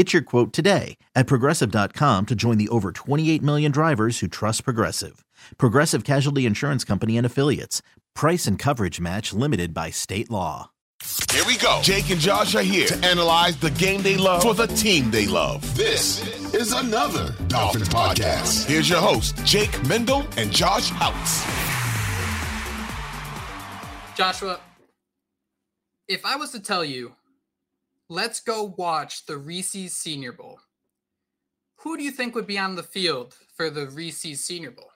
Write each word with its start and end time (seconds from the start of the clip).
Get 0.00 0.14
your 0.14 0.22
quote 0.22 0.54
today 0.54 0.96
at 1.14 1.26
progressive.com 1.26 2.24
to 2.24 2.34
join 2.34 2.56
the 2.56 2.70
over 2.70 2.90
28 2.90 3.42
million 3.42 3.70
drivers 3.70 4.20
who 4.20 4.28
trust 4.28 4.64
Progressive. 4.64 5.26
Progressive 5.58 6.04
Casualty 6.04 6.46
Insurance 6.46 6.84
Company 6.84 7.18
and 7.18 7.26
Affiliates. 7.26 7.82
Price 8.14 8.46
and 8.46 8.58
coverage 8.58 8.98
match 8.98 9.34
limited 9.34 9.74
by 9.74 9.90
state 9.90 10.30
law. 10.30 10.70
Here 11.30 11.44
we 11.46 11.58
go. 11.58 11.80
Jake 11.82 12.08
and 12.08 12.18
Josh 12.18 12.54
are 12.54 12.62
here 12.62 12.86
to 12.86 12.96
analyze 13.06 13.58
the 13.58 13.72
game 13.72 14.00
they 14.00 14.16
love 14.16 14.40
for 14.40 14.54
the 14.54 14.68
team 14.68 15.10
they 15.10 15.26
love. 15.26 15.60
This 15.76 16.26
is 16.54 16.72
another 16.72 17.34
Dolphins 17.48 17.90
podcast. 17.90 18.66
Here's 18.66 18.88
your 18.88 19.00
host, 19.00 19.36
Jake 19.44 19.86
Mendel 19.86 20.24
and 20.38 20.50
Josh 20.50 20.90
Houtz. 20.92 21.44
Joshua, 24.16 24.60
if 26.08 26.24
I 26.24 26.36
was 26.36 26.52
to 26.52 26.60
tell 26.60 26.86
you 26.86 27.12
let's 28.10 28.40
go 28.40 28.74
watch 28.76 29.24
the 29.24 29.38
Reese's 29.38 29.96
Senior 29.96 30.32
Bowl. 30.32 30.58
Who 31.76 31.96
do 31.96 32.02
you 32.02 32.10
think 32.10 32.34
would 32.34 32.46
be 32.46 32.58
on 32.58 32.74
the 32.74 32.82
field 32.82 33.36
for 33.56 33.70
the 33.70 33.88
Reese's 33.88 34.44
Senior 34.44 34.72
Bowl? 34.72 34.90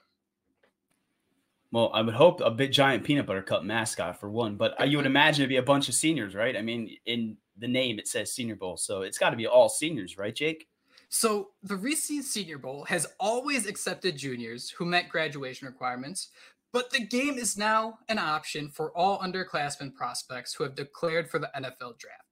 Well, 1.71 1.89
I 1.93 2.01
would 2.01 2.13
hope 2.13 2.41
a 2.41 2.51
big 2.51 2.73
giant 2.73 3.03
peanut 3.03 3.25
butter 3.25 3.41
cup 3.41 3.63
mascot 3.63 4.19
for 4.19 4.29
one, 4.29 4.55
but 4.55 4.79
uh, 4.79 4.83
you 4.83 4.97
would 4.97 5.05
imagine 5.05 5.41
it'd 5.41 5.49
be 5.49 5.55
a 5.57 5.63
bunch 5.63 5.89
of 5.89 5.95
seniors, 5.95 6.35
right? 6.35 6.55
I 6.55 6.61
mean, 6.61 6.95
in 7.05 7.37
the 7.57 7.67
name 7.67 7.99
it 7.99 8.07
says 8.07 8.33
Senior 8.33 8.57
Bowl, 8.57 8.77
so 8.77 9.01
it's 9.01 9.17
got 9.17 9.31
to 9.31 9.37
be 9.37 9.47
all 9.47 9.69
seniors, 9.69 10.17
right, 10.17 10.35
Jake? 10.35 10.67
So 11.07 11.51
the 11.63 11.77
Reese's 11.77 12.29
Senior 12.29 12.57
Bowl 12.57 12.83
has 12.85 13.07
always 13.19 13.65
accepted 13.65 14.17
juniors 14.17 14.69
who 14.69 14.85
met 14.85 15.09
graduation 15.09 15.67
requirements, 15.67 16.29
but 16.73 16.91
the 16.91 17.05
game 17.05 17.37
is 17.37 17.57
now 17.57 17.99
an 18.09 18.19
option 18.19 18.69
for 18.69 18.91
all 18.91 19.19
underclassmen 19.19 19.95
prospects 19.95 20.53
who 20.53 20.65
have 20.65 20.75
declared 20.75 21.29
for 21.29 21.39
the 21.39 21.49
NFL 21.55 21.97
draft 21.97 22.24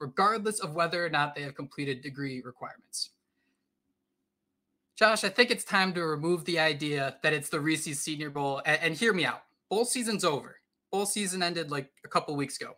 regardless 0.00 0.60
of 0.60 0.74
whether 0.74 1.04
or 1.04 1.10
not 1.10 1.34
they 1.34 1.42
have 1.42 1.54
completed 1.54 2.00
degree 2.00 2.42
requirements. 2.42 3.10
Josh, 4.96 5.24
I 5.24 5.28
think 5.28 5.50
it's 5.50 5.64
time 5.64 5.94
to 5.94 6.04
remove 6.04 6.44
the 6.44 6.58
idea 6.58 7.16
that 7.22 7.32
it's 7.32 7.48
the 7.48 7.60
Reese's 7.60 8.00
Senior 8.00 8.30
Bowl 8.30 8.60
and, 8.66 8.80
and 8.82 8.94
hear 8.94 9.12
me 9.12 9.24
out. 9.24 9.42
Bowl 9.70 9.84
season's 9.84 10.24
over. 10.24 10.56
Bowl 10.90 11.06
season 11.06 11.42
ended 11.42 11.70
like 11.70 11.90
a 12.04 12.08
couple 12.08 12.34
weeks 12.36 12.60
ago. 12.60 12.74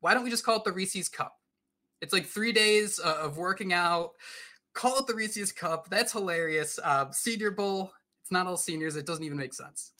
Why 0.00 0.14
don't 0.14 0.24
we 0.24 0.30
just 0.30 0.44
call 0.44 0.56
it 0.56 0.64
the 0.64 0.72
Reese's 0.72 1.08
Cup? 1.08 1.34
It's 2.00 2.12
like 2.12 2.26
three 2.26 2.52
days 2.52 3.00
uh, 3.04 3.18
of 3.20 3.36
working 3.36 3.72
out. 3.72 4.12
Call 4.72 4.98
it 4.98 5.06
the 5.06 5.14
Reese's 5.14 5.50
Cup. 5.50 5.88
That's 5.90 6.12
hilarious. 6.12 6.78
Uh, 6.82 7.10
senior 7.10 7.50
Bowl. 7.50 7.92
It's 8.22 8.30
not 8.30 8.46
all 8.46 8.56
seniors. 8.56 8.96
It 8.96 9.06
doesn't 9.06 9.24
even 9.24 9.36
make 9.36 9.52
sense. 9.52 9.92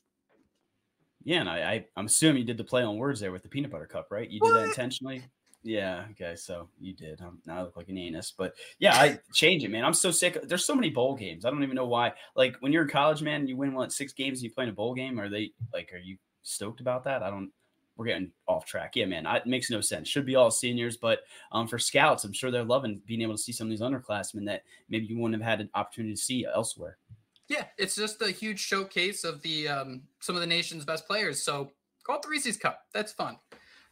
Yeah, 1.24 1.40
and 1.40 1.50
I, 1.50 1.84
I 1.96 2.00
am 2.00 2.06
assuming 2.06 2.40
you 2.40 2.46
did 2.46 2.56
the 2.56 2.64
play 2.64 2.82
on 2.82 2.96
words 2.96 3.20
there 3.20 3.32
with 3.32 3.42
the 3.42 3.48
peanut 3.48 3.70
butter 3.70 3.86
cup, 3.86 4.08
right? 4.10 4.30
You 4.30 4.40
did 4.40 4.54
that 4.54 4.68
intentionally. 4.68 5.24
Yeah. 5.62 6.04
Okay. 6.12 6.36
So 6.36 6.68
you 6.80 6.94
did. 6.94 7.20
Um, 7.20 7.40
now 7.44 7.58
I 7.58 7.62
look 7.62 7.76
like 7.76 7.88
an 7.88 7.98
anus, 7.98 8.32
but 8.36 8.54
yeah, 8.78 8.94
I 8.94 9.18
change 9.32 9.64
it, 9.64 9.70
man. 9.70 9.84
I'm 9.84 9.94
so 9.94 10.10
sick. 10.10 10.38
There's 10.44 10.64
so 10.64 10.74
many 10.74 10.90
bowl 10.90 11.16
games. 11.16 11.44
I 11.44 11.50
don't 11.50 11.62
even 11.62 11.74
know 11.74 11.86
why. 11.86 12.12
Like 12.36 12.56
when 12.60 12.72
you're 12.72 12.84
in 12.84 12.88
college, 12.88 13.22
man, 13.22 13.46
you 13.46 13.56
win 13.56 13.74
one 13.74 13.90
six 13.90 14.12
games 14.12 14.38
and 14.38 14.44
you 14.44 14.50
play 14.50 14.64
in 14.64 14.70
a 14.70 14.74
bowl 14.74 14.94
game. 14.94 15.18
Are 15.18 15.28
they 15.28 15.52
like? 15.72 15.92
Are 15.92 15.98
you 15.98 16.16
stoked 16.42 16.80
about 16.80 17.04
that? 17.04 17.22
I 17.22 17.30
don't. 17.30 17.50
We're 17.96 18.06
getting 18.06 18.30
off 18.46 18.64
track. 18.64 18.94
Yeah, 18.94 19.06
man. 19.06 19.26
I, 19.26 19.38
it 19.38 19.46
makes 19.46 19.70
no 19.70 19.80
sense. 19.80 20.08
Should 20.08 20.24
be 20.24 20.36
all 20.36 20.52
seniors, 20.52 20.96
but 20.96 21.20
um, 21.50 21.66
for 21.66 21.80
scouts, 21.80 22.22
I'm 22.22 22.32
sure 22.32 22.52
they're 22.52 22.62
loving 22.62 23.02
being 23.06 23.22
able 23.22 23.34
to 23.34 23.42
see 23.42 23.50
some 23.50 23.66
of 23.66 23.70
these 23.70 23.80
underclassmen 23.80 24.46
that 24.46 24.62
maybe 24.88 25.06
you 25.06 25.18
wouldn't 25.18 25.42
have 25.42 25.50
had 25.50 25.60
an 25.60 25.70
opportunity 25.74 26.14
to 26.14 26.20
see 26.20 26.46
elsewhere. 26.46 26.96
Yeah, 27.48 27.64
it's 27.76 27.96
just 27.96 28.22
a 28.22 28.30
huge 28.30 28.60
showcase 28.60 29.24
of 29.24 29.42
the 29.42 29.68
um, 29.68 30.02
some 30.20 30.36
of 30.36 30.40
the 30.40 30.46
nation's 30.46 30.84
best 30.84 31.08
players. 31.08 31.42
So 31.42 31.72
call 32.04 32.16
it 32.16 32.22
the 32.22 32.28
Reese's 32.28 32.56
Cup. 32.56 32.82
That's 32.94 33.12
fun. 33.12 33.38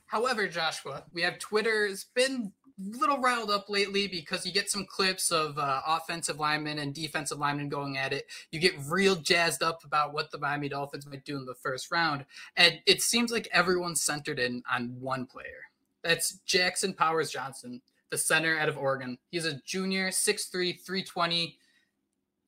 However, 0.06 0.46
Joshua, 0.46 1.04
we 1.12 1.22
have 1.22 1.38
Twitter. 1.38 1.86
It's 1.86 2.04
been 2.04 2.52
a 2.78 2.96
little 2.98 3.18
riled 3.18 3.50
up 3.50 3.68
lately 3.68 4.06
because 4.06 4.46
you 4.46 4.52
get 4.52 4.70
some 4.70 4.86
clips 4.86 5.32
of 5.32 5.58
uh, 5.58 5.80
offensive 5.86 6.38
linemen 6.38 6.78
and 6.78 6.94
defensive 6.94 7.38
linemen 7.38 7.68
going 7.68 7.96
at 7.96 8.12
it. 8.12 8.26
You 8.50 8.60
get 8.60 8.74
real 8.86 9.16
jazzed 9.16 9.62
up 9.62 9.82
about 9.84 10.12
what 10.12 10.30
the 10.30 10.38
Miami 10.38 10.68
Dolphins 10.68 11.06
might 11.06 11.24
do 11.24 11.36
in 11.36 11.46
the 11.46 11.54
first 11.54 11.90
round. 11.90 12.24
And 12.56 12.80
it 12.86 13.02
seems 13.02 13.32
like 13.32 13.48
everyone's 13.52 14.02
centered 14.02 14.38
in 14.38 14.62
on 14.70 14.96
one 15.00 15.26
player. 15.26 15.64
That's 16.04 16.38
Jackson 16.46 16.92
Powers 16.92 17.30
Johnson, 17.30 17.80
the 18.10 18.18
center 18.18 18.58
out 18.58 18.68
of 18.68 18.78
Oregon. 18.78 19.18
He's 19.30 19.46
a 19.46 19.60
junior, 19.64 20.10
6'3, 20.10 20.52
320. 20.80 21.58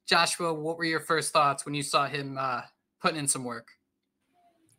Joshua, 0.07 0.55
what 0.55 0.79
were 0.79 0.85
your 0.85 1.01
first 1.01 1.33
thoughts 1.33 1.65
when 1.65 1.75
you 1.75 1.83
saw 1.83 2.07
him 2.07 2.37
uh, 2.39 2.63
putting 3.01 3.19
in 3.19 3.29
some 3.29 3.45
work? 3.45 3.78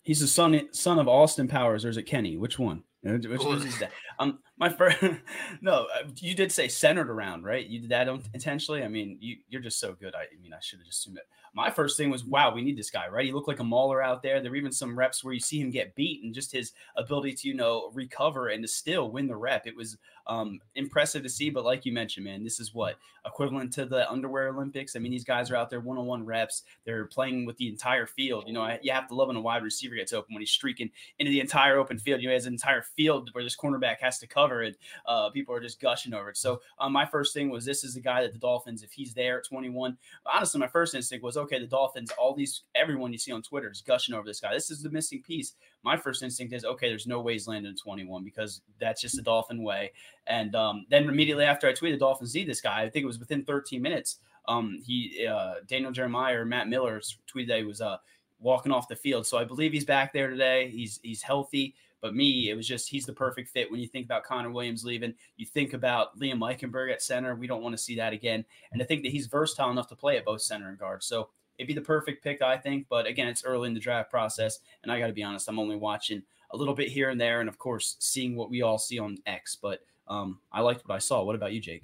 He's 0.09 0.21
the 0.21 0.27
son 0.27 0.59
son 0.71 0.97
of 0.97 1.07
Austin 1.07 1.47
Powers, 1.47 1.85
or 1.85 1.89
is 1.89 1.97
it 1.97 2.07
Kenny? 2.07 2.35
Which 2.35 2.57
one? 2.57 2.81
Which 3.03 3.27
was 3.27 3.63
his 3.63 3.77
dad? 3.77 3.91
Um, 4.17 4.39
my 4.57 4.67
first. 4.67 4.97
no, 5.61 5.85
uh, 5.95 6.07
you 6.15 6.33
did 6.33 6.51
say 6.51 6.67
centered 6.67 7.11
around, 7.11 7.43
right? 7.43 7.63
You 7.63 7.81
did 7.81 7.91
that 7.91 8.07
intentionally. 8.33 8.81
I 8.81 8.87
mean, 8.87 9.19
you 9.21 9.37
you're 9.49 9.61
just 9.61 9.79
so 9.79 9.93
good. 9.93 10.15
I, 10.15 10.21
I 10.21 10.41
mean, 10.41 10.51
I 10.51 10.57
should 10.61 10.79
have 10.79 10.87
just 10.87 11.01
assumed 11.01 11.19
it 11.19 11.27
my 11.53 11.69
first 11.69 11.97
thing 11.97 12.09
was, 12.09 12.23
wow, 12.23 12.53
we 12.53 12.61
need 12.61 12.77
this 12.77 12.91
guy, 12.91 13.07
right? 13.07 13.25
He 13.25 13.31
looked 13.31 13.47
like 13.47 13.59
a 13.59 13.63
mauler 13.63 14.01
out 14.01 14.21
there. 14.21 14.41
There 14.41 14.51
were 14.51 14.57
even 14.57 14.71
some 14.71 14.97
reps 14.97 15.23
where 15.23 15.33
you 15.33 15.39
see 15.39 15.59
him 15.59 15.71
get 15.71 15.95
beat 15.95 16.23
and 16.23 16.33
just 16.33 16.51
his 16.51 16.73
ability 16.95 17.33
to, 17.33 17.47
you 17.47 17.53
know, 17.53 17.91
recover 17.93 18.49
and 18.49 18.63
to 18.63 18.67
still 18.67 19.11
win 19.11 19.27
the 19.27 19.35
rep. 19.35 19.65
It 19.65 19.75
was 19.75 19.97
um, 20.29 20.59
impressive 20.75 21.23
to 21.23 21.29
see. 21.29 21.49
But 21.49 21.65
like 21.65 21.85
you 21.85 21.91
mentioned, 21.91 22.23
man, 22.25 22.43
this 22.43 22.59
is 22.59 22.73
what 22.73 22.97
equivalent 23.25 23.73
to 23.73 23.85
the 23.85 24.09
underwear 24.09 24.47
Olympics. 24.49 24.95
I 24.95 24.99
mean, 24.99 25.11
these 25.11 25.25
guys 25.25 25.51
are 25.51 25.55
out 25.55 25.69
there 25.69 25.81
one 25.81 25.97
on 25.97 26.05
one 26.05 26.25
reps. 26.25 26.63
They're 26.85 27.05
playing 27.05 27.45
with 27.45 27.57
the 27.57 27.67
entire 27.67 28.05
field. 28.05 28.45
You 28.47 28.53
know, 28.53 28.77
you 28.81 28.93
have 28.93 29.07
to 29.09 29.15
love 29.15 29.27
when 29.27 29.35
a 29.35 29.41
wide 29.41 29.63
receiver 29.63 29.95
gets 29.95 30.13
open 30.13 30.33
when 30.33 30.41
he's 30.41 30.51
streaking 30.51 30.91
into 31.17 31.31
the 31.31 31.41
entire 31.41 31.77
open 31.77 31.97
field. 31.97 32.21
You 32.21 32.29
know, 32.29 32.33
has 32.33 32.45
an 32.45 32.53
entire 32.53 32.83
field 32.83 33.29
where 33.33 33.43
this 33.43 33.57
cornerback 33.57 33.97
has 33.99 34.19
to 34.19 34.27
cover 34.27 34.63
it. 34.63 34.77
Uh, 35.05 35.29
people 35.31 35.53
are 35.53 35.59
just 35.59 35.81
gushing 35.81 36.13
over 36.13 36.29
it. 36.29 36.37
So 36.37 36.61
um, 36.77 36.93
my 36.93 37.05
first 37.05 37.33
thing 37.33 37.49
was 37.49 37.65
this 37.65 37.83
is 37.83 37.95
the 37.95 38.01
guy 38.01 38.21
that 38.21 38.31
the 38.31 38.39
Dolphins, 38.39 38.83
if 38.83 38.91
he's 38.93 39.13
there 39.13 39.39
at 39.39 39.45
21, 39.45 39.97
honestly, 40.25 40.59
my 40.59 40.67
first 40.67 40.93
instinct 40.93 41.23
was 41.23 41.37
okay, 41.37 41.59
the 41.59 41.67
Dolphins, 41.67 42.11
all 42.17 42.35
these, 42.35 42.63
everyone 42.75 43.11
you 43.11 43.17
see 43.17 43.31
on 43.31 43.41
Twitter 43.41 43.71
is 43.71 43.81
gushing 43.81 44.13
over 44.13 44.25
this 44.25 44.39
guy. 44.39 44.53
This 44.53 44.69
is 44.69 44.83
the 44.83 44.89
missing 44.89 45.23
piece. 45.23 45.53
My 45.83 45.95
first 45.95 46.23
instinct 46.23 46.53
is 46.53 46.65
okay, 46.65 46.89
there's 46.89 47.07
no 47.07 47.21
way 47.21 47.33
he's 47.33 47.47
landing 47.47 47.75
21 47.75 48.23
because 48.23 48.61
that's 48.79 49.01
just 49.01 49.15
the 49.15 49.21
Dolphin 49.21 49.63
way. 49.63 49.91
And 50.27 50.55
um, 50.55 50.85
then 50.89 51.07
immediately 51.07 51.45
after 51.45 51.67
I 51.67 51.73
tweeted 51.73 51.99
Dolphins 51.99 52.35
need 52.35 52.49
this 52.49 52.61
guy, 52.61 52.81
I 52.81 52.89
think 52.89 53.03
it 53.03 53.07
was 53.07 53.19
within 53.19 53.43
13 53.43 53.81
minutes. 53.81 54.19
Um, 54.47 54.81
he, 54.85 55.27
uh, 55.29 55.55
Daniel 55.67 55.91
Jeremiah 55.91 56.39
or 56.39 56.45
Matt 56.45 56.67
Miller 56.67 57.01
tweeted 57.33 57.47
that 57.49 57.59
he 57.59 57.63
was 57.63 57.81
uh, 57.81 57.97
walking 58.39 58.71
off 58.71 58.87
the 58.87 58.95
field. 58.95 59.27
So 59.27 59.37
I 59.37 59.43
believe 59.43 59.71
he's 59.71 59.85
back 59.85 60.11
there 60.11 60.29
today. 60.29 60.69
He's 60.69 60.99
he's 61.03 61.21
healthy. 61.21 61.75
But 62.01 62.15
me, 62.15 62.49
it 62.49 62.55
was 62.55 62.67
just 62.67 62.89
he's 62.89 63.05
the 63.05 63.13
perfect 63.13 63.49
fit. 63.49 63.69
When 63.69 63.79
you 63.79 63.87
think 63.87 64.05
about 64.05 64.23
Connor 64.23 64.51
Williams 64.51 64.85
leaving, 64.85 65.13
you 65.35 65.45
think 65.45 65.73
about 65.73 66.17
Liam 66.17 66.39
Eichenberg 66.39 66.91
at 66.91 67.01
center. 67.01 67.35
We 67.35 67.47
don't 67.47 67.61
want 67.61 67.73
to 67.73 67.81
see 67.81 67.95
that 67.97 68.13
again. 68.13 68.45
And 68.71 68.81
I 68.81 68.85
think 68.85 69.03
that 69.03 69.11
he's 69.11 69.27
versatile 69.27 69.69
enough 69.69 69.87
to 69.89 69.95
play 69.95 70.17
at 70.17 70.25
both 70.25 70.41
center 70.41 70.69
and 70.69 70.77
guard. 70.77 71.03
So 71.03 71.29
it'd 71.59 71.67
be 71.67 71.73
the 71.73 71.81
perfect 71.81 72.23
pick, 72.23 72.41
I 72.41 72.57
think. 72.57 72.87
But 72.89 73.05
again, 73.05 73.27
it's 73.27 73.43
early 73.43 73.67
in 73.67 73.73
the 73.73 73.79
draft 73.79 74.09
process, 74.09 74.59
and 74.81 74.91
I 74.91 74.99
got 74.99 75.07
to 75.07 75.13
be 75.13 75.23
honest, 75.23 75.47
I'm 75.47 75.59
only 75.59 75.75
watching 75.75 76.23
a 76.51 76.57
little 76.57 76.73
bit 76.73 76.87
here 76.87 77.09
and 77.09 77.21
there, 77.21 77.41
and 77.41 77.49
of 77.49 77.59
course, 77.59 77.97
seeing 77.99 78.35
what 78.35 78.49
we 78.49 78.63
all 78.63 78.79
see 78.79 78.97
on 78.97 79.17
X. 79.27 79.57
But 79.61 79.81
um, 80.07 80.39
I 80.51 80.61
liked 80.61 80.87
what 80.87 80.95
I 80.95 80.99
saw. 80.99 81.21
What 81.21 81.35
about 81.35 81.53
you, 81.53 81.59
Jake? 81.59 81.83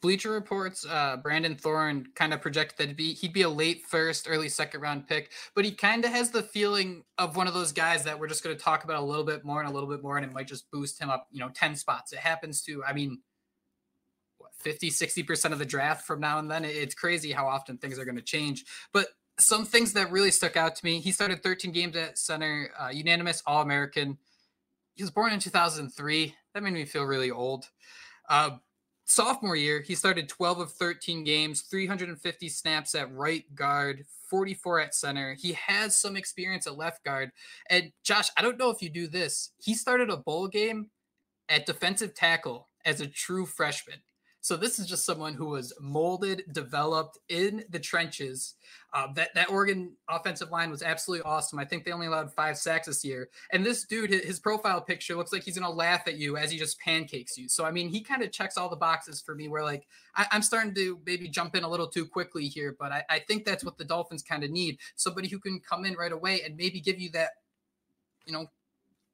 Bleacher 0.00 0.32
Reports, 0.32 0.84
uh, 0.88 1.16
Brandon 1.16 1.54
Thorn 1.54 2.08
kind 2.16 2.34
of 2.34 2.40
projected 2.40 2.76
that 2.78 2.88
he'd 2.88 2.96
be, 2.96 3.12
he'd 3.14 3.32
be 3.32 3.42
a 3.42 3.48
late 3.48 3.86
first, 3.86 4.26
early 4.28 4.48
second 4.48 4.80
round 4.80 5.06
pick, 5.06 5.30
but 5.54 5.64
he 5.64 5.70
kind 5.70 6.04
of 6.04 6.10
has 6.10 6.30
the 6.30 6.42
feeling 6.42 7.04
of 7.18 7.36
one 7.36 7.46
of 7.46 7.54
those 7.54 7.70
guys 7.70 8.02
that 8.02 8.18
we're 8.18 8.26
just 8.26 8.42
going 8.42 8.56
to 8.56 8.60
talk 8.60 8.82
about 8.82 9.00
a 9.00 9.04
little 9.04 9.22
bit 9.22 9.44
more 9.44 9.60
and 9.60 9.70
a 9.70 9.72
little 9.72 9.88
bit 9.88 10.02
more, 10.02 10.16
and 10.16 10.26
it 10.26 10.32
might 10.32 10.48
just 10.48 10.68
boost 10.72 11.00
him 11.00 11.08
up, 11.08 11.28
you 11.30 11.38
know, 11.38 11.50
10 11.54 11.76
spots. 11.76 12.12
It 12.12 12.18
happens 12.18 12.62
to, 12.62 12.82
I 12.84 12.92
mean, 12.92 13.20
50, 14.62 14.90
60% 14.90 15.52
of 15.52 15.58
the 15.58 15.64
draft 15.64 16.06
from 16.06 16.20
now 16.20 16.38
and 16.38 16.50
then. 16.50 16.64
It's 16.64 16.94
crazy 16.94 17.32
how 17.32 17.46
often 17.46 17.78
things 17.78 17.98
are 17.98 18.04
going 18.04 18.16
to 18.16 18.22
change. 18.22 18.64
But 18.92 19.08
some 19.38 19.64
things 19.64 19.92
that 19.94 20.10
really 20.10 20.30
stuck 20.30 20.56
out 20.56 20.76
to 20.76 20.84
me. 20.84 21.00
He 21.00 21.12
started 21.12 21.42
13 21.42 21.72
games 21.72 21.96
at 21.96 22.18
center, 22.18 22.70
uh, 22.78 22.88
unanimous 22.88 23.42
All 23.46 23.62
American. 23.62 24.18
He 24.94 25.02
was 25.02 25.10
born 25.10 25.32
in 25.32 25.40
2003. 25.40 26.34
That 26.54 26.62
made 26.62 26.72
me 26.72 26.84
feel 26.84 27.04
really 27.04 27.30
old. 27.30 27.68
Uh, 28.28 28.58
sophomore 29.04 29.56
year, 29.56 29.80
he 29.80 29.94
started 29.94 30.28
12 30.28 30.60
of 30.60 30.72
13 30.72 31.24
games, 31.24 31.62
350 31.62 32.48
snaps 32.48 32.94
at 32.94 33.12
right 33.12 33.44
guard, 33.54 34.04
44 34.28 34.80
at 34.80 34.94
center. 34.94 35.34
He 35.34 35.52
has 35.52 35.96
some 35.96 36.16
experience 36.16 36.66
at 36.66 36.76
left 36.76 37.04
guard. 37.04 37.32
And 37.68 37.92
Josh, 38.04 38.28
I 38.36 38.42
don't 38.42 38.58
know 38.58 38.70
if 38.70 38.82
you 38.82 38.90
do 38.90 39.08
this. 39.08 39.50
He 39.58 39.74
started 39.74 40.10
a 40.10 40.16
bowl 40.16 40.48
game 40.48 40.90
at 41.48 41.66
defensive 41.66 42.14
tackle 42.14 42.68
as 42.84 43.00
a 43.00 43.06
true 43.06 43.46
freshman. 43.46 43.98
So 44.42 44.56
this 44.56 44.80
is 44.80 44.88
just 44.88 45.06
someone 45.06 45.34
who 45.34 45.46
was 45.46 45.72
molded, 45.80 46.42
developed 46.50 47.16
in 47.28 47.64
the 47.70 47.78
trenches. 47.78 48.56
Uh, 48.92 49.06
that 49.14 49.32
that 49.36 49.48
Oregon 49.48 49.92
offensive 50.08 50.50
line 50.50 50.68
was 50.68 50.82
absolutely 50.82 51.22
awesome. 51.22 51.60
I 51.60 51.64
think 51.64 51.84
they 51.84 51.92
only 51.92 52.08
allowed 52.08 52.34
five 52.34 52.58
sacks 52.58 52.88
this 52.88 53.04
year. 53.04 53.30
And 53.52 53.64
this 53.64 53.84
dude, 53.84 54.10
his 54.10 54.40
profile 54.40 54.80
picture 54.80 55.14
looks 55.14 55.32
like 55.32 55.44
he's 55.44 55.56
gonna 55.56 55.72
laugh 55.72 56.02
at 56.08 56.16
you 56.16 56.36
as 56.36 56.50
he 56.50 56.58
just 56.58 56.78
pancakes 56.80 57.38
you. 57.38 57.48
So 57.48 57.64
I 57.64 57.70
mean, 57.70 57.88
he 57.88 58.02
kind 58.02 58.20
of 58.20 58.32
checks 58.32 58.58
all 58.58 58.68
the 58.68 58.74
boxes 58.74 59.20
for 59.20 59.36
me. 59.36 59.46
Where 59.46 59.62
like 59.62 59.86
I, 60.16 60.26
am 60.32 60.42
starting 60.42 60.74
to 60.74 61.00
maybe 61.06 61.28
jump 61.28 61.54
in 61.54 61.62
a 61.62 61.68
little 61.68 61.86
too 61.86 62.04
quickly 62.04 62.48
here, 62.48 62.74
but 62.76 62.90
I, 62.90 63.04
I 63.08 63.18
think 63.20 63.44
that's 63.44 63.64
what 63.64 63.78
the 63.78 63.84
Dolphins 63.84 64.24
kind 64.24 64.42
of 64.42 64.50
need. 64.50 64.78
Somebody 64.96 65.28
who 65.28 65.38
can 65.38 65.60
come 65.60 65.84
in 65.84 65.94
right 65.94 66.12
away 66.12 66.42
and 66.42 66.56
maybe 66.56 66.80
give 66.80 66.98
you 66.98 67.10
that, 67.12 67.30
you 68.26 68.32
know, 68.32 68.48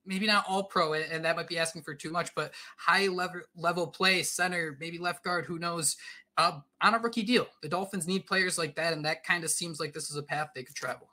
maybe 0.09 0.27
not 0.27 0.45
all 0.49 0.65
pro, 0.65 0.95
and 0.95 1.25
that 1.25 1.37
might 1.37 1.49
be 1.49 1.59
asking 1.59 1.83
for 1.83 1.95
too 1.95 2.11
much, 2.11 2.35
but 2.35 2.53
high 2.77 3.07
level 3.07 3.43
level 3.55 3.87
play, 3.87 4.23
center, 4.23 4.77
maybe 4.81 4.99
left 4.99 5.23
guard, 5.23 5.45
who 5.45 5.59
knows, 5.59 5.97
uh, 6.39 6.59
on 6.81 6.95
a 6.95 6.99
rookie 6.99 7.23
deal. 7.23 7.47
The 7.63 7.69
Dolphins 7.69 8.09
need 8.09 8.27
players 8.27 8.59
like 8.59 8.75
that, 8.77 8.93
and 8.93 9.05
that 9.05 9.23
kind 9.23 9.45
of 9.45 9.51
seems 9.51 9.79
like 9.79 9.93
this 9.93 10.11
is 10.11 10.17
a 10.17 10.23
path 10.23 10.49
they 10.55 10.65
could 10.65 10.75
travel. 10.75 11.11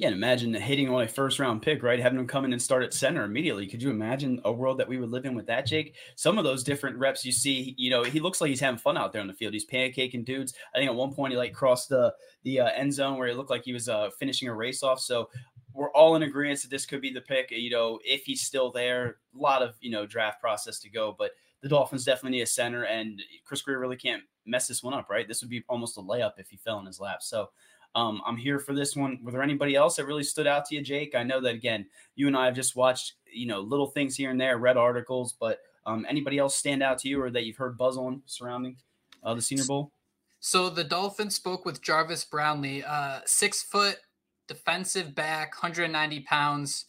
Yeah, 0.00 0.06
and 0.06 0.16
imagine 0.16 0.54
hitting 0.54 0.88
on 0.88 1.02
a 1.02 1.06
first 1.06 1.38
round 1.38 1.60
pick, 1.60 1.82
right? 1.82 2.00
Having 2.00 2.20
him 2.20 2.26
come 2.26 2.46
in 2.46 2.54
and 2.54 2.62
start 2.62 2.84
at 2.84 2.94
center 2.94 3.22
immediately. 3.22 3.66
Could 3.66 3.82
you 3.82 3.90
imagine 3.90 4.40
a 4.46 4.52
world 4.52 4.78
that 4.78 4.88
we 4.88 4.96
would 4.96 5.10
live 5.10 5.26
in 5.26 5.34
with 5.34 5.46
that, 5.48 5.66
Jake? 5.66 5.94
Some 6.16 6.38
of 6.38 6.44
those 6.44 6.64
different 6.64 6.96
reps 6.96 7.22
you 7.22 7.32
see, 7.32 7.74
you 7.76 7.90
know, 7.90 8.02
he 8.02 8.18
looks 8.18 8.40
like 8.40 8.48
he's 8.48 8.60
having 8.60 8.78
fun 8.78 8.96
out 8.96 9.12
there 9.12 9.20
on 9.20 9.26
the 9.26 9.34
field. 9.34 9.52
He's 9.52 9.66
pancaking 9.66 10.24
dudes. 10.24 10.54
I 10.74 10.78
think 10.78 10.88
at 10.88 10.96
one 10.96 11.12
point 11.12 11.32
he 11.32 11.36
like 11.36 11.52
crossed 11.52 11.90
the 11.90 12.14
the 12.44 12.60
uh, 12.60 12.70
end 12.74 12.94
zone 12.94 13.18
where 13.18 13.28
it 13.28 13.36
looked 13.36 13.50
like 13.50 13.64
he 13.64 13.74
was 13.74 13.90
uh, 13.90 14.08
finishing 14.18 14.48
a 14.48 14.54
race 14.54 14.82
off. 14.82 15.00
So 15.00 15.28
we're 15.80 15.90
all 15.92 16.14
in 16.14 16.24
agreement 16.24 16.60
that 16.60 16.70
this 16.70 16.84
could 16.84 17.00
be 17.00 17.10
the 17.10 17.22
pick. 17.22 17.50
You 17.50 17.70
know, 17.70 17.98
if 18.04 18.24
he's 18.24 18.42
still 18.42 18.70
there, 18.70 19.16
a 19.34 19.38
lot 19.40 19.62
of 19.62 19.76
you 19.80 19.90
know 19.90 20.04
draft 20.04 20.38
process 20.38 20.78
to 20.80 20.90
go, 20.90 21.16
but 21.18 21.30
the 21.62 21.70
Dolphins 21.70 22.04
definitely 22.04 22.36
need 22.36 22.42
a 22.42 22.46
center, 22.46 22.84
and 22.84 23.22
Chris 23.46 23.62
Grier 23.62 23.78
really 23.78 23.96
can't 23.96 24.22
mess 24.44 24.68
this 24.68 24.82
one 24.82 24.92
up, 24.92 25.08
right? 25.08 25.26
This 25.26 25.40
would 25.40 25.48
be 25.48 25.64
almost 25.70 25.96
a 25.96 26.02
layup 26.02 26.32
if 26.36 26.50
he 26.50 26.58
fell 26.58 26.78
in 26.78 26.86
his 26.86 27.00
lap. 27.00 27.22
So. 27.22 27.48
Um, 27.96 28.22
I'm 28.24 28.36
here 28.36 28.60
for 28.60 28.72
this 28.72 28.94
one. 28.94 29.18
Were 29.20 29.32
there 29.32 29.42
anybody 29.42 29.74
else 29.74 29.96
that 29.96 30.06
really 30.06 30.22
stood 30.22 30.46
out 30.46 30.64
to 30.66 30.76
you, 30.76 30.80
Jake? 30.80 31.16
I 31.16 31.24
know 31.24 31.40
that 31.40 31.56
again, 31.56 31.86
you 32.14 32.28
and 32.28 32.36
I 32.36 32.44
have 32.44 32.54
just 32.54 32.76
watched, 32.76 33.14
you 33.32 33.48
know, 33.48 33.58
little 33.58 33.88
things 33.88 34.14
here 34.14 34.30
and 34.30 34.40
there, 34.40 34.58
read 34.58 34.76
articles, 34.76 35.32
but 35.40 35.58
um, 35.86 36.06
anybody 36.08 36.38
else 36.38 36.54
stand 36.54 36.84
out 36.84 36.98
to 36.98 37.08
you 37.08 37.20
or 37.20 37.30
that 37.30 37.46
you've 37.46 37.56
heard 37.56 37.76
buzz 37.76 37.96
on 37.96 38.22
surrounding 38.26 38.76
uh, 39.24 39.34
the 39.34 39.42
Senior 39.42 39.64
Bowl? 39.64 39.90
So 40.38 40.70
the 40.70 40.84
Dolphins 40.84 41.34
spoke 41.34 41.64
with 41.64 41.82
Jarvis 41.82 42.24
Brownlee, 42.24 42.84
uh, 42.84 43.22
six 43.26 43.60
foot 43.64 43.98
defensive 44.50 45.14
back, 45.14 45.54
190 45.62 46.20
pounds. 46.22 46.84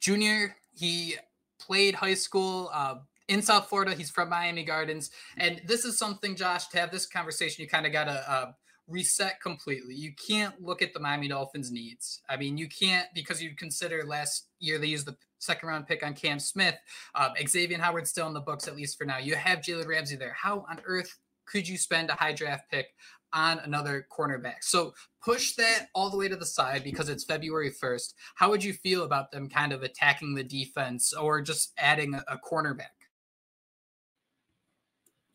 Junior, 0.00 0.56
he 0.74 1.14
played 1.60 1.94
high 1.94 2.14
school 2.14 2.70
uh, 2.74 2.96
in 3.28 3.40
South 3.40 3.68
Florida. 3.68 3.94
He's 3.94 4.10
from 4.10 4.28
Miami 4.28 4.64
Gardens. 4.64 5.10
And 5.36 5.62
this 5.64 5.84
is 5.84 5.96
something, 5.96 6.34
Josh, 6.34 6.66
to 6.68 6.78
have 6.80 6.90
this 6.90 7.06
conversation, 7.06 7.62
you 7.62 7.68
kind 7.68 7.86
of 7.86 7.92
got 7.92 8.04
to 8.06 8.30
uh, 8.30 8.52
reset 8.88 9.40
completely. 9.40 9.94
You 9.94 10.12
can't 10.26 10.60
look 10.60 10.82
at 10.82 10.92
the 10.92 10.98
Miami 10.98 11.28
Dolphins' 11.28 11.70
needs. 11.70 12.20
I 12.28 12.36
mean, 12.36 12.58
you 12.58 12.68
can't 12.68 13.06
because 13.14 13.40
you 13.40 13.54
consider 13.56 14.02
last 14.02 14.48
year 14.58 14.78
they 14.78 14.88
used 14.88 15.06
the 15.06 15.16
second 15.38 15.68
round 15.68 15.86
pick 15.86 16.04
on 16.04 16.14
Cam 16.14 16.40
Smith. 16.40 16.74
Uh, 17.14 17.30
Xavier 17.46 17.78
Howard's 17.78 18.10
still 18.10 18.26
in 18.26 18.34
the 18.34 18.40
books, 18.40 18.66
at 18.66 18.74
least 18.74 18.98
for 18.98 19.04
now. 19.04 19.18
You 19.18 19.36
have 19.36 19.60
Jalen 19.60 19.86
Ramsey 19.86 20.16
there. 20.16 20.36
How 20.36 20.66
on 20.68 20.80
earth 20.84 21.16
could 21.46 21.66
you 21.66 21.76
spend 21.76 22.10
a 22.10 22.14
high 22.14 22.32
draft 22.32 22.70
pick 22.70 22.88
on 23.34 23.58
another 23.64 24.06
cornerback. 24.16 24.62
So 24.62 24.94
push 25.22 25.54
that 25.56 25.88
all 25.94 26.08
the 26.08 26.16
way 26.16 26.28
to 26.28 26.36
the 26.36 26.46
side 26.46 26.84
because 26.84 27.08
it's 27.08 27.24
February 27.24 27.70
1st. 27.70 28.14
How 28.36 28.48
would 28.48 28.62
you 28.62 28.72
feel 28.72 29.02
about 29.02 29.32
them 29.32 29.48
kind 29.48 29.72
of 29.72 29.82
attacking 29.82 30.34
the 30.34 30.44
defense 30.44 31.12
or 31.12 31.42
just 31.42 31.72
adding 31.76 32.14
a, 32.14 32.24
a 32.28 32.38
cornerback? 32.38 32.94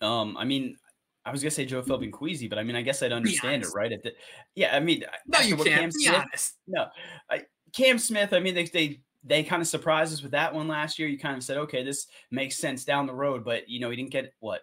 Um, 0.02 0.38
I 0.38 0.46
mean, 0.46 0.78
I 1.26 1.32
was 1.32 1.44
gonna 1.44 1.52
say 1.52 1.66
Joe 1.66 1.82
Philbin 1.82 2.12
Queasy, 2.12 2.48
but 2.48 2.58
I 2.58 2.64
mean, 2.64 2.78
I 2.78 2.82
guess 2.82 3.04
I'd 3.04 3.12
understand 3.12 3.64
it, 3.64 3.70
right? 3.76 3.92
At 3.92 4.02
the, 4.02 4.14
yeah, 4.56 4.74
I 4.74 4.80
mean, 4.80 5.04
no, 5.28 5.40
you 5.42 5.58
can't. 5.58 5.68
Cam 5.68 5.90
be 5.90 6.06
Smith, 6.06 6.16
honest. 6.16 6.54
No, 6.68 6.86
I, 7.30 7.44
Cam 7.76 8.00
Smith. 8.00 8.32
I 8.32 8.40
mean, 8.40 8.56
they 8.56 8.64
they 8.64 9.02
they 9.26 9.44
kind 9.44 9.62
of 9.62 9.68
surprised 9.68 10.14
us 10.14 10.24
with 10.24 10.32
that 10.32 10.56
one 10.56 10.70
last 10.70 10.98
year. 10.98 11.10
You 11.10 11.20
kind 11.20 11.36
of 11.36 11.44
said, 11.44 11.58
okay, 11.58 11.84
this 11.84 12.08
makes 12.32 12.56
sense 12.56 12.86
down 12.86 13.08
the 13.08 13.14
road, 13.14 13.44
but 13.44 13.68
you 13.68 13.82
know, 13.82 13.90
he 13.90 13.98
didn't 13.98 14.12
get 14.12 14.34
what 14.40 14.62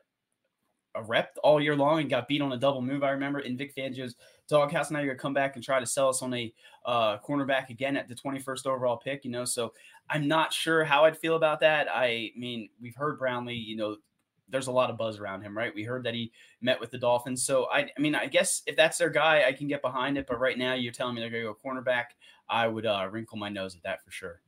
a 0.96 1.02
rep 1.02 1.36
all 1.42 1.60
year 1.60 1.76
long 1.76 2.00
and 2.00 2.10
got 2.10 2.28
beat 2.28 2.40
on 2.40 2.52
a 2.52 2.56
double 2.56 2.82
move. 2.82 3.02
I 3.02 3.10
remember 3.10 3.40
in 3.40 3.56
Vic 3.56 3.74
Fangio's 3.74 4.16
doghouse. 4.48 4.90
Now 4.90 5.00
you're 5.00 5.14
gonna 5.14 5.18
come 5.18 5.34
back 5.34 5.56
and 5.56 5.64
try 5.64 5.80
to 5.80 5.86
sell 5.86 6.08
us 6.08 6.22
on 6.22 6.32
a 6.34 6.52
uh, 6.84 7.18
cornerback 7.18 7.70
again 7.70 7.96
at 7.96 8.08
the 8.08 8.14
21st 8.14 8.66
overall 8.66 8.96
pick. 8.96 9.24
You 9.24 9.30
know, 9.30 9.44
so 9.44 9.72
I'm 10.08 10.26
not 10.28 10.52
sure 10.52 10.84
how 10.84 11.04
I'd 11.04 11.18
feel 11.18 11.36
about 11.36 11.60
that. 11.60 11.88
I 11.92 12.32
mean, 12.36 12.68
we've 12.80 12.96
heard 12.96 13.18
Brownlee. 13.18 13.54
You 13.54 13.76
know, 13.76 13.96
there's 14.48 14.68
a 14.68 14.72
lot 14.72 14.90
of 14.90 14.96
buzz 14.96 15.18
around 15.18 15.42
him, 15.42 15.56
right? 15.56 15.74
We 15.74 15.82
heard 15.82 16.04
that 16.04 16.14
he 16.14 16.32
met 16.60 16.80
with 16.80 16.90
the 16.90 16.98
Dolphins. 16.98 17.42
So 17.42 17.66
I, 17.70 17.90
I 17.96 18.00
mean, 18.00 18.14
I 18.14 18.26
guess 18.26 18.62
if 18.66 18.76
that's 18.76 18.98
their 18.98 19.10
guy, 19.10 19.44
I 19.46 19.52
can 19.52 19.66
get 19.66 19.82
behind 19.82 20.18
it. 20.18 20.26
But 20.26 20.40
right 20.40 20.58
now, 20.58 20.74
you're 20.74 20.92
telling 20.92 21.14
me 21.14 21.20
they're 21.20 21.30
gonna 21.30 21.42
go 21.42 21.56
cornerback. 21.64 22.04
I 22.48 22.68
would 22.68 22.86
uh, 22.86 23.08
wrinkle 23.10 23.38
my 23.38 23.48
nose 23.48 23.74
at 23.74 23.82
that 23.82 24.04
for 24.04 24.10
sure. 24.10 24.40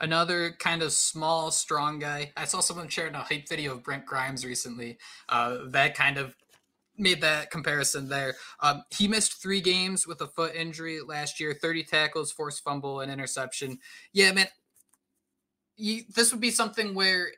Another 0.00 0.52
kind 0.58 0.82
of 0.82 0.92
small, 0.92 1.50
strong 1.50 1.98
guy. 1.98 2.32
I 2.36 2.44
saw 2.44 2.60
someone 2.60 2.88
sharing 2.88 3.14
a 3.14 3.22
hype 3.22 3.48
video 3.48 3.72
of 3.72 3.82
Brent 3.82 4.06
Grimes 4.06 4.44
recently. 4.44 4.98
Uh, 5.28 5.58
that 5.68 5.94
kind 5.94 6.18
of 6.18 6.36
made 6.96 7.20
that 7.20 7.50
comparison 7.50 8.08
there. 8.08 8.34
Um, 8.60 8.84
he 8.90 9.08
missed 9.08 9.42
three 9.42 9.60
games 9.60 10.06
with 10.06 10.20
a 10.20 10.26
foot 10.26 10.54
injury 10.54 11.00
last 11.00 11.40
year 11.40 11.54
30 11.54 11.84
tackles, 11.84 12.32
forced 12.32 12.62
fumble, 12.62 13.00
and 13.00 13.10
interception. 13.10 13.78
Yeah, 14.12 14.32
man. 14.32 14.46
You, 15.76 16.02
this 16.14 16.30
would 16.30 16.40
be 16.40 16.52
something 16.52 16.94
where 16.94 17.30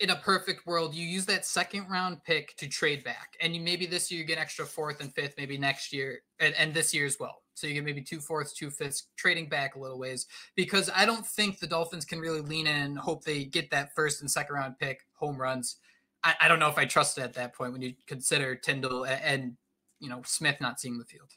in 0.00 0.10
a 0.10 0.16
perfect 0.16 0.66
world, 0.66 0.94
you 0.94 1.06
use 1.06 1.26
that 1.26 1.46
second 1.46 1.88
round 1.88 2.22
pick 2.24 2.54
to 2.56 2.68
trade 2.68 3.02
back. 3.04 3.34
And 3.40 3.54
you 3.54 3.62
maybe 3.62 3.86
this 3.86 4.10
year 4.10 4.20
you 4.20 4.26
get 4.26 4.38
extra 4.38 4.66
fourth 4.66 5.00
and 5.00 5.12
fifth, 5.14 5.34
maybe 5.38 5.56
next 5.56 5.92
year 5.92 6.20
and, 6.38 6.54
and 6.54 6.74
this 6.74 6.92
year 6.92 7.06
as 7.06 7.16
well. 7.18 7.42
So 7.56 7.66
you 7.66 7.72
get 7.72 7.84
maybe 7.84 8.02
two 8.02 8.20
fourths, 8.20 8.52
two 8.52 8.70
fifths, 8.70 9.08
trading 9.16 9.48
back 9.48 9.74
a 9.74 9.78
little 9.78 9.98
ways 9.98 10.26
because 10.56 10.90
I 10.94 11.06
don't 11.06 11.26
think 11.26 11.58
the 11.58 11.66
Dolphins 11.66 12.04
can 12.04 12.20
really 12.20 12.42
lean 12.42 12.66
in 12.66 12.76
and 12.76 12.98
hope 12.98 13.24
they 13.24 13.44
get 13.44 13.70
that 13.70 13.94
first 13.94 14.20
and 14.20 14.30
second 14.30 14.54
round 14.54 14.78
pick 14.78 15.06
home 15.14 15.40
runs. 15.40 15.76
I, 16.22 16.34
I 16.42 16.48
don't 16.48 16.58
know 16.58 16.68
if 16.68 16.76
I 16.76 16.84
trust 16.84 17.16
it 17.16 17.22
at 17.22 17.32
that 17.34 17.54
point 17.54 17.72
when 17.72 17.80
you 17.80 17.94
consider 18.06 18.54
Tindall 18.54 19.04
and, 19.04 19.22
and 19.22 19.56
you 20.00 20.10
know 20.10 20.20
Smith 20.26 20.60
not 20.60 20.78
seeing 20.78 20.98
the 20.98 21.04
field. 21.06 21.30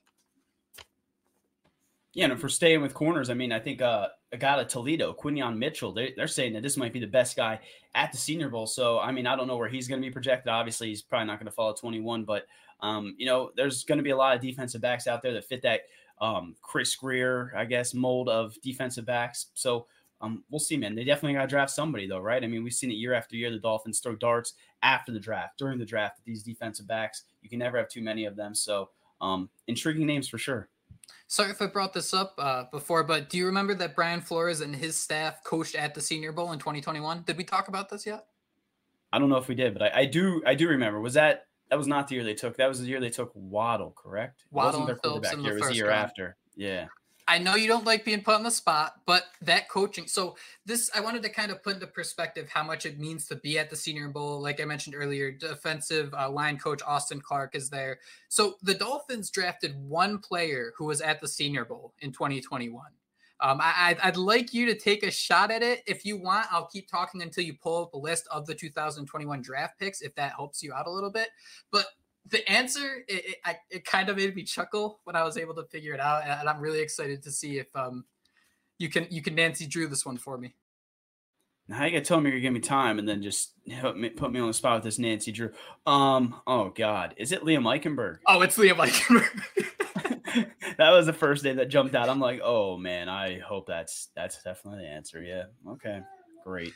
Yeah, 2.14 2.26
and 2.26 2.34
if 2.34 2.42
we're 2.42 2.50
staying 2.50 2.82
with 2.82 2.94
corners, 2.94 3.30
I 3.30 3.36
mean, 3.36 3.52
I 3.52 3.60
think 3.60 3.82
uh, 3.82 4.08
a 4.32 4.38
guy 4.38 4.56
like 4.56 4.68
Toledo, 4.68 5.14
Quinyon 5.14 5.58
Mitchell, 5.58 5.94
they, 5.94 6.14
are 6.18 6.28
saying 6.28 6.54
that 6.54 6.64
this 6.64 6.76
might 6.76 6.92
be 6.92 7.00
the 7.00 7.08
best 7.08 7.38
guy 7.38 7.60
at 7.94 8.12
the 8.12 8.18
Senior 8.18 8.50
Bowl. 8.50 8.66
So, 8.66 9.00
I 9.00 9.12
mean, 9.12 9.28
I 9.28 9.36
don't 9.36 9.48
know 9.48 9.58
where 9.58 9.70
he's 9.70 9.88
going 9.88 10.02
to 10.02 10.06
be 10.06 10.12
projected. 10.12 10.50
Obviously, 10.50 10.88
he's 10.88 11.04
probably 11.04 11.28
not 11.28 11.40
going 11.40 11.46
to 11.46 11.52
follow 11.52 11.74
21, 11.74 12.26
but, 12.26 12.48
um, 12.82 13.16
you 13.18 13.28
know, 13.28 13.52
there's 13.56 13.84
going 13.84 14.00
to 14.00 14.04
be 14.04 14.10
a 14.10 14.18
lot 14.18 14.36
of 14.36 14.42
defensive 14.42 14.82
backs 14.82 15.06
out 15.06 15.22
there 15.22 15.34
that 15.34 15.46
fit 15.46 15.62
that 15.62 15.82
um, 16.22 16.56
Chris 16.62 16.96
Grier, 16.96 17.54
I 17.56 17.66
guess, 17.66 17.94
mold 17.94 18.30
of 18.30 18.56
defensive 18.62 19.06
backs. 19.06 19.48
So 19.54 19.88
um, 20.22 20.44
we'll 20.50 20.60
see, 20.60 20.78
man. 20.78 20.96
They 20.96 21.04
definitely 21.04 21.34
got 21.34 21.44
to 21.44 21.48
draft 21.48 21.72
somebody, 21.72 22.08
though, 22.08 22.20
right? 22.20 22.44
I 22.44 22.48
mean, 22.48 22.64
we've 22.64 22.74
seen 22.74 22.92
it 22.92 22.96
year 22.96 23.14
after 23.14 23.36
year. 23.36 23.52
The 23.52 23.60
Dolphins 23.60 24.00
throw 24.00 24.16
darts 24.16 24.54
after 24.84 25.12
the 25.12 25.20
draft, 25.20 25.58
during 25.58 25.80
the 25.80 25.86
draft, 25.86 26.20
at 26.20 26.26
these 26.26 26.44
defensive 26.44 26.88
backs. 26.88 27.24
You 27.42 27.50
can 27.50 27.60
never 27.60 27.78
have 27.78 27.90
too 27.90 28.02
many 28.02 28.26
of 28.26 28.36
them. 28.36 28.54
So 28.54 28.90
um, 29.22 29.50
intriguing 29.68 30.06
names 30.06 30.28
for 30.28 30.38
sure. 30.38 30.70
Sorry 31.28 31.52
if 31.52 31.62
I 31.62 31.68
brought 31.68 31.94
this 31.94 32.14
up 32.14 32.34
uh, 32.38 32.66
before, 32.72 33.04
but 33.04 33.30
do 33.30 33.38
you 33.38 33.46
remember 33.46 33.74
that 33.76 33.96
Brian 33.96 34.22
Flores 34.22 34.62
and 34.62 34.76
his 34.76 35.00
staff 35.00 35.44
coached 35.44 35.76
at 35.76 35.96
the 35.96 36.02
Senior 36.02 36.32
Bowl 36.32 36.52
in 36.52 36.60
2021? 36.60 37.24
Did 37.26 37.38
we 37.38 37.44
talk 37.44 37.68
about 37.68 37.90
this 37.90 38.06
yet? 38.06 38.26
I 39.12 39.20
don't 39.20 39.30
know 39.30 39.38
if 39.38 39.48
we 39.48 39.56
did, 39.56 39.74
but 39.74 39.84
I, 39.84 40.02
I 40.02 40.06
do. 40.06 40.42
I 40.46 40.54
do 40.54 40.68
remember. 40.68 41.00
Was 41.00 41.16
that 41.16 41.46
that 41.70 41.78
was 41.78 41.88
not 41.88 42.08
the 42.08 42.16
year 42.16 42.24
they 42.24 42.34
took. 42.34 42.58
That 42.58 42.68
was 42.68 42.82
the 42.82 42.88
year 42.88 43.00
they 43.00 43.10
took 43.10 43.32
Waddle, 43.36 43.92
correct? 43.92 44.46
Waddle 44.52 44.88
and 44.88 45.00
Phillips 45.02 45.32
in 45.32 45.40
the 45.40 45.46
year. 45.46 45.58
It 45.58 45.60
was 45.60 45.70
the 45.70 45.76
year 45.76 45.90
round. 45.90 46.06
after. 46.06 46.38
Yeah. 46.56 46.88
I 47.30 47.38
know 47.38 47.54
you 47.56 47.68
don't 47.68 47.86
like 47.86 48.04
being 48.04 48.24
put 48.24 48.34
on 48.34 48.42
the 48.42 48.50
spot, 48.50 49.02
but 49.06 49.26
that 49.44 49.70
coaching. 49.70 50.08
So 50.08 50.36
this, 50.66 50.90
I 50.96 51.00
wanted 51.00 51.22
to 51.22 51.30
kind 51.30 51.52
of 51.52 51.62
put 51.62 51.76
into 51.76 51.86
perspective 51.86 52.50
how 52.52 52.64
much 52.64 52.88
it 52.88 52.98
means 52.98 53.28
to 53.28 53.36
be 53.36 53.60
at 53.60 53.70
the 53.70 53.76
Senior 53.76 54.08
Bowl. 54.08 54.42
Like 54.42 54.60
I 54.60 54.66
mentioned 54.66 54.96
earlier, 54.96 55.32
defensive 55.32 56.12
uh, 56.16 56.28
line 56.28 56.58
coach 56.58 56.82
Austin 56.88 57.22
Clark 57.22 57.54
is 57.54 57.70
there. 57.70 58.00
So 58.30 58.56
the 58.64 58.74
Dolphins 58.74 59.30
drafted 59.30 59.76
one 59.80 60.18
player 60.18 60.74
who 60.76 60.86
was 60.86 61.02
at 61.02 61.22
the 61.22 61.28
Senior 61.28 61.66
Bowl 61.66 61.94
in 62.00 62.12
2021. 62.12 62.84
Um, 63.42 63.60
I, 63.62 63.96
I'd 64.04 64.18
like 64.18 64.54
you 64.54 64.66
to 64.66 64.76
take 64.76 65.04
a 65.04 65.12
shot 65.12 65.50
at 65.50 65.64
it. 65.64 65.82
If 65.88 66.06
you 66.06 66.18
want, 66.18 66.48
I'll 66.52 66.68
keep 66.68 66.90
talking 66.90 67.22
until 67.22 67.44
you 67.44 67.54
pull 67.54 67.84
up 67.84 67.94
a 67.94 67.98
list 67.98 68.28
of 68.32 68.46
the 68.46 68.54
2021 68.54 69.42
draft 69.42 69.80
picks, 69.80 70.02
if 70.02 70.14
that 70.16 70.34
helps 70.34 70.62
you 70.62 70.74
out 70.74 70.88
a 70.88 70.92
little 70.92 71.12
bit. 71.12 71.30
But 71.72 71.86
the 72.28 72.48
answer 72.50 73.06
it, 73.08 73.26
it, 73.26 73.36
I, 73.46 73.58
it, 73.70 73.86
kind 73.86 74.10
of 74.10 74.18
made 74.18 74.36
me 74.36 74.44
chuckle 74.44 75.00
when 75.06 75.16
I 75.16 75.24
was 75.24 75.38
able 75.38 75.56
to 75.56 75.64
figure 75.64 75.94
it 75.94 76.00
out, 76.00 76.24
and 76.26 76.50
I'm 76.50 76.60
really 76.60 76.80
excited 76.80 77.24
to 77.24 77.32
see 77.32 77.58
if 77.58 77.68
um 77.76 78.06
you 78.78 78.90
can 78.90 79.08
you 79.10 79.22
can 79.22 79.36
Nancy 79.36 79.66
Drew 79.66 79.88
this 79.88 80.06
one 80.06 80.18
for 80.18 80.38
me. 80.38 80.54
Now 81.68 81.86
you 81.86 81.92
gotta 81.92 82.04
tell 82.04 82.20
me 82.20 82.30
you're 82.30 82.40
gonna 82.40 82.42
give 82.42 82.54
me 82.54 82.60
time 82.60 83.00
and 83.00 83.08
then 83.08 83.22
just 83.22 83.54
help 83.70 83.96
me, 83.96 84.10
put 84.10 84.32
me 84.32 84.40
on 84.40 84.48
the 84.48 84.54
spot 84.54 84.78
with 84.78 84.84
this 84.84 85.00
Nancy 85.00 85.32
Drew. 85.32 85.52
Um, 85.86 86.36
oh 86.48 86.70
God, 86.70 87.14
is 87.18 87.32
it 87.32 87.44
Liam 87.44 87.64
Eichenberg? 87.64 88.18
Oh, 88.28 88.42
it's 88.42 88.58
Liam 88.58 88.78
Eichenberg. 88.78 89.86
that 90.78 90.92
was 90.92 91.06
the 91.06 91.14
first 91.14 91.44
day 91.44 91.54
that 91.54 91.70
jumped 91.70 91.96
out. 91.96 92.10
I'm 92.10 92.20
like, 92.20 92.42
oh 92.44 92.78
man, 92.78 93.10
I 93.10 93.40
hope 93.40 93.68
that's 93.68 94.10
that's 94.16 94.42
definitely 94.44 94.84
the 94.84 94.90
answer. 94.90 95.22
Yeah. 95.22 95.46
Okay. 95.68 96.02
Great. 96.44 96.74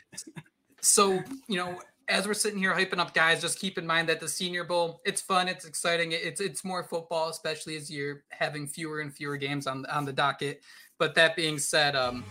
so 0.80 1.22
you 1.48 1.56
know, 1.56 1.78
as 2.08 2.26
we're 2.26 2.34
sitting 2.34 2.58
here 2.58 2.74
hyping 2.74 2.98
up 2.98 3.14
guys, 3.14 3.40
just 3.40 3.58
keep 3.58 3.78
in 3.78 3.86
mind 3.86 4.08
that 4.08 4.20
the 4.20 4.28
Senior 4.28 4.64
Bowl, 4.64 5.00
it's 5.04 5.20
fun, 5.20 5.48
it's 5.48 5.64
exciting, 5.64 6.12
it's 6.12 6.40
it's 6.40 6.64
more 6.64 6.84
football, 6.84 7.28
especially 7.28 7.76
as 7.76 7.90
you're 7.90 8.22
having 8.30 8.66
fewer 8.66 9.00
and 9.00 9.14
fewer 9.14 9.36
games 9.36 9.66
on 9.66 9.86
on 9.86 10.04
the 10.04 10.12
docket. 10.12 10.62
But 10.98 11.14
that 11.16 11.34
being 11.34 11.58
said, 11.58 11.96
um, 11.96 12.24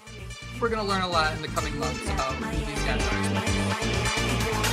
we're 0.62 0.70
to 0.70 0.82
learn 0.82 1.02
a 1.02 1.10
lot 1.10 1.36
in 1.36 1.42
the 1.42 1.50
coming 1.50 1.78
months 1.78 2.04
about 2.06 2.34
who 2.34 2.66
these 2.66 2.84
guys 2.86 3.02
are. 3.08 4.73